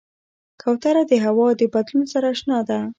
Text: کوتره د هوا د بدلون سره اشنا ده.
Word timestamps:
کوتره 0.61 1.03
د 1.07 1.13
هوا 1.25 1.47
د 1.59 1.61
بدلون 1.73 2.05
سره 2.13 2.25
اشنا 2.33 2.59
ده. 2.69 2.79